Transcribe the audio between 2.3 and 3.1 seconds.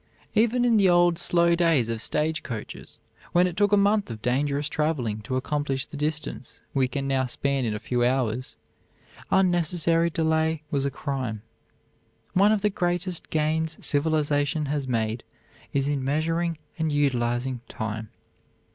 coaches,